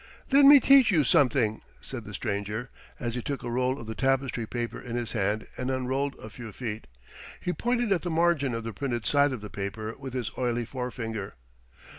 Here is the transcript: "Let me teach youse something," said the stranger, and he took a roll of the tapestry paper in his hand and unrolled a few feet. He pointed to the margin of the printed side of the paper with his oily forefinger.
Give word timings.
"Let 0.31 0.45
me 0.45 0.59
teach 0.59 0.89
youse 0.89 1.09
something," 1.09 1.61
said 1.79 2.05
the 2.05 2.15
stranger, 2.15 2.71
and 2.99 3.13
he 3.13 3.21
took 3.21 3.43
a 3.43 3.51
roll 3.51 3.79
of 3.79 3.85
the 3.85 3.93
tapestry 3.93 4.47
paper 4.47 4.81
in 4.81 4.95
his 4.95 5.11
hand 5.11 5.45
and 5.57 5.69
unrolled 5.69 6.15
a 6.15 6.31
few 6.31 6.51
feet. 6.51 6.87
He 7.39 7.53
pointed 7.53 7.89
to 7.89 7.99
the 7.99 8.09
margin 8.09 8.55
of 8.55 8.63
the 8.63 8.73
printed 8.73 9.05
side 9.05 9.31
of 9.31 9.41
the 9.41 9.51
paper 9.51 9.95
with 9.99 10.13
his 10.15 10.31
oily 10.39 10.65
forefinger. 10.65 11.35